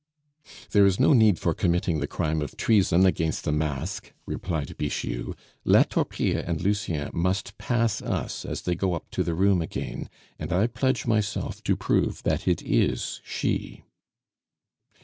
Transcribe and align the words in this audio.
"There 0.71 0.83
is 0.87 0.99
no 0.99 1.13
need 1.13 1.37
for 1.37 1.53
committing 1.53 1.99
the 1.99 2.07
crime 2.07 2.41
of 2.41 2.57
treason 2.57 3.05
against 3.05 3.45
a 3.45 3.51
mask," 3.51 4.13
replied 4.25 4.75
Bixiou. 4.75 5.35
"La 5.63 5.83
Torpille 5.83 6.39
and 6.39 6.59
Lucien 6.59 7.11
must 7.13 7.55
pass 7.59 8.01
us 8.01 8.43
as 8.43 8.63
they 8.63 8.73
go 8.73 8.95
up 8.95 9.11
the 9.11 9.35
room 9.35 9.61
again, 9.61 10.09
and 10.39 10.51
I 10.51 10.65
pledge 10.65 11.05
myself 11.05 11.61
to 11.65 11.75
prove 11.77 12.23
that 12.23 12.47
it 12.47 12.63
is 12.63 13.21
she." 13.23 13.83